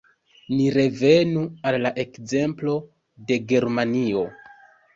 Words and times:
Ni 0.53 0.63
revenu 0.75 1.43
al 1.71 1.77
la 1.85 1.93
ekzemplo 2.05 2.75
de 3.29 3.41
Germanio. 3.55 4.27